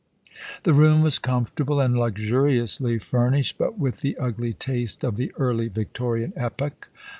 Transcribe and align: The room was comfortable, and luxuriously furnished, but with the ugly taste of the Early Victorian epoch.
The 0.63 0.73
room 0.73 1.03
was 1.03 1.19
comfortable, 1.19 1.79
and 1.79 1.95
luxuriously 1.95 2.97
furnished, 2.97 3.59
but 3.59 3.77
with 3.77 3.99
the 4.01 4.17
ugly 4.17 4.51
taste 4.53 5.03
of 5.03 5.15
the 5.15 5.31
Early 5.37 5.67
Victorian 5.67 6.33
epoch. 6.35 6.89